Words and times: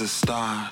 A 0.00 0.06
star. 0.06 0.68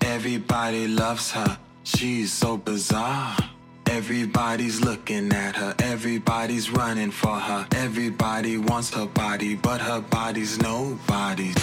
Everybody 0.00 0.86
loves 0.88 1.32
her. 1.32 1.58
She's 1.84 2.32
so 2.32 2.56
bizarre. 2.56 3.36
Everybody's 3.84 4.80
looking 4.80 5.30
at 5.32 5.56
her, 5.56 5.74
everybody's 5.80 6.70
running 6.70 7.10
for 7.10 7.38
her. 7.38 7.66
Everybody 7.72 8.56
wants 8.56 8.94
her 8.94 9.04
body, 9.04 9.54
but 9.54 9.82
her 9.82 10.00
body's 10.00 10.58
nobody's. 10.62 11.60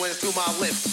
Bodies. 0.00 0.34
my 0.34 0.58
the 0.58 0.89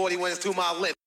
40 0.00 0.16
wins 0.16 0.38
to 0.38 0.54
my 0.54 0.72
lip. 0.80 0.99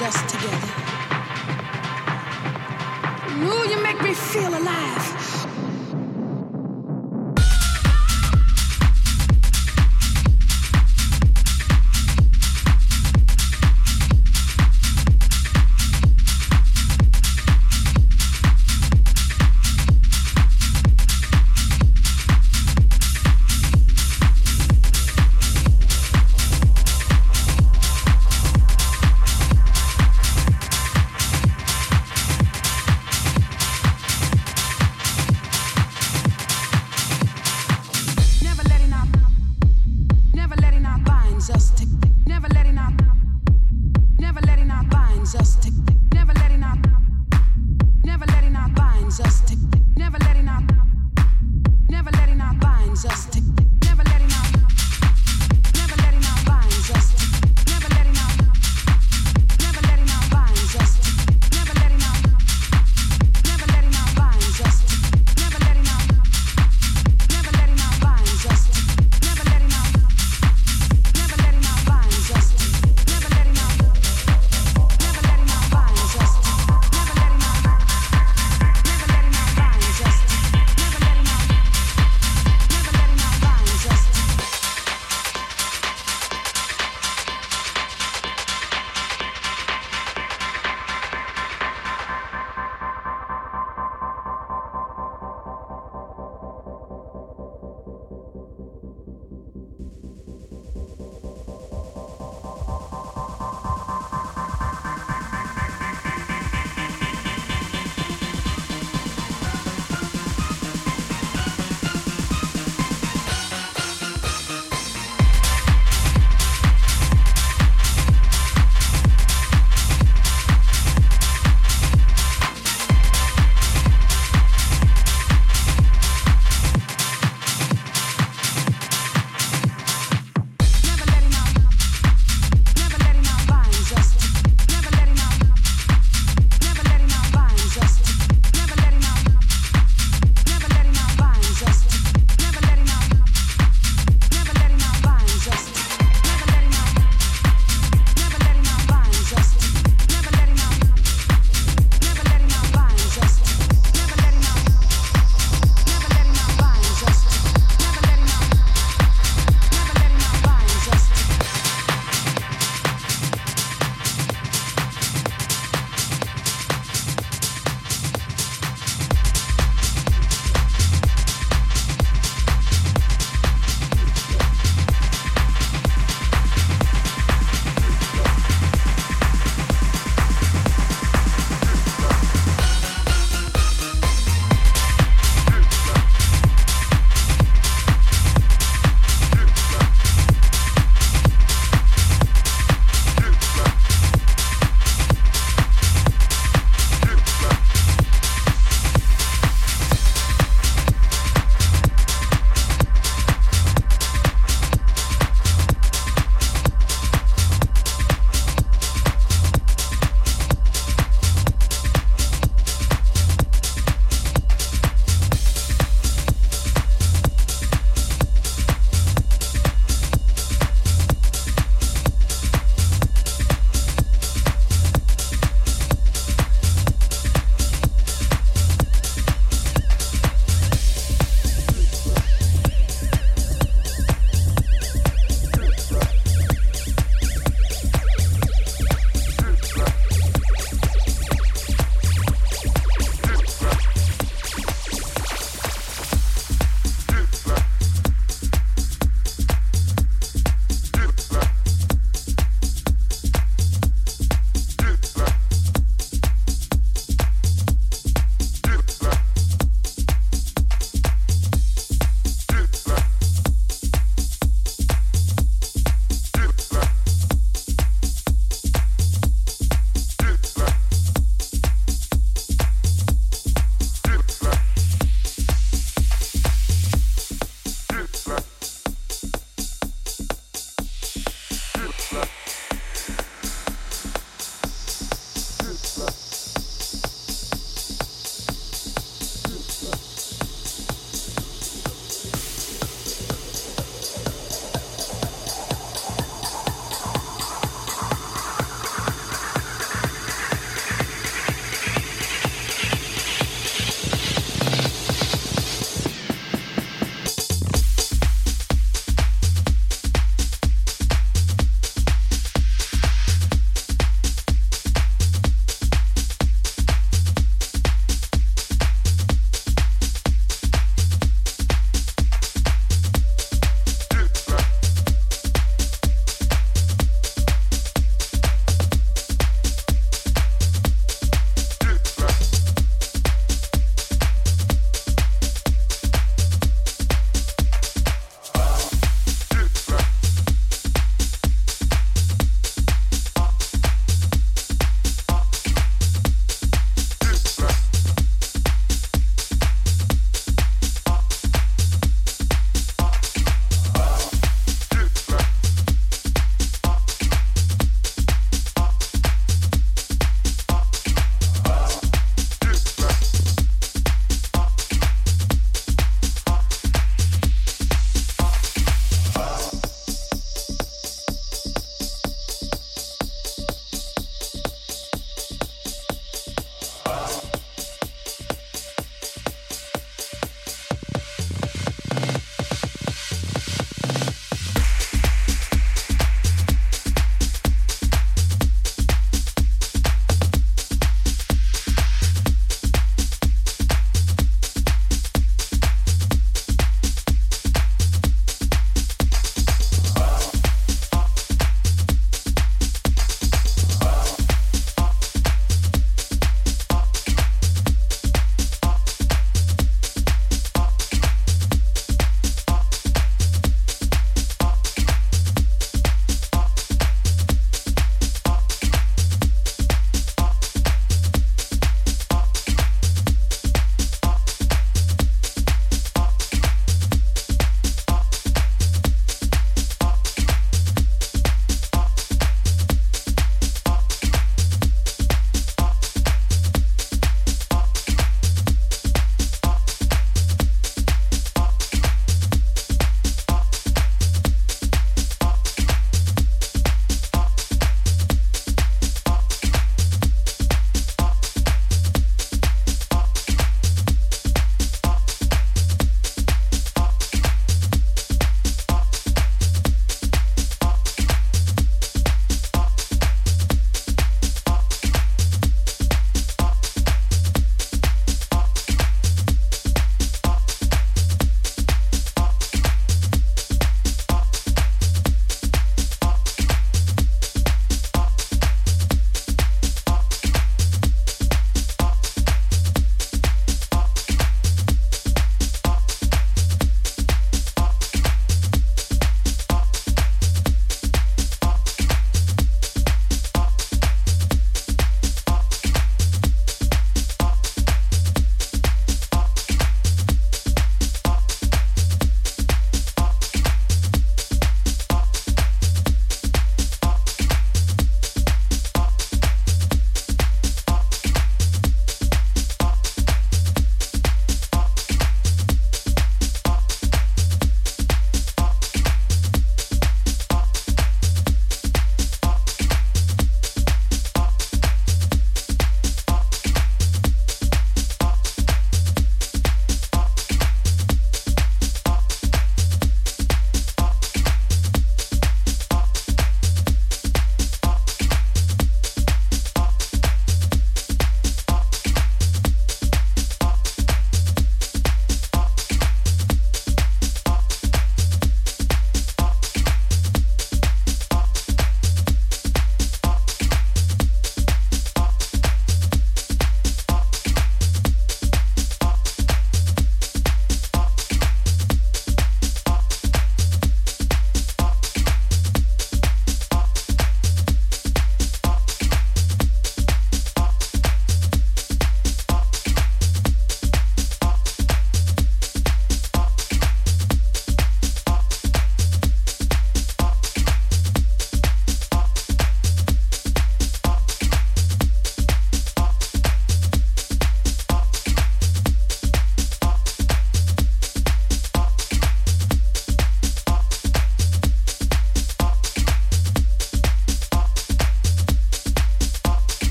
just 0.00 0.29